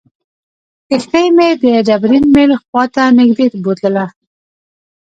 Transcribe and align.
کښتۍ 0.87 1.27
مې 1.35 1.49
د 1.63 1.63
ډبرین 1.87 2.25
میل 2.35 2.51
خواته 2.63 3.03
نږدې 3.17 3.45
بوتلله. 3.63 4.05